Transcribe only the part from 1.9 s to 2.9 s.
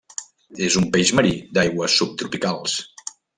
subtropicals.